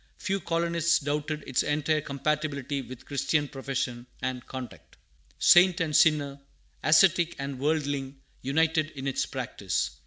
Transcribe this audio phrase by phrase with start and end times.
[0.17, 4.97] Few colonists doubted its entire compatibility with Christian profession and conduct.
[5.37, 6.39] Saint and sinner,
[6.83, 9.91] ascetic and worldling, united in its practice.